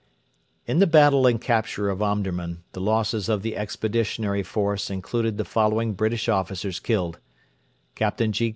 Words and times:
In 0.65 0.79
the 0.79 0.87
battle 0.87 1.27
and 1.27 1.39
capture 1.39 1.87
of 1.91 2.01
Omdurman 2.01 2.63
the 2.71 2.81
losses 2.81 3.29
of 3.29 3.43
the 3.43 3.55
Expeditionary 3.55 4.41
Force 4.41 4.89
included 4.89 5.37
the 5.37 5.45
following 5.45 5.93
British 5.93 6.27
officers 6.27 6.79
killed: 6.79 7.19
Capt. 7.93 8.19
G. 8.31 8.49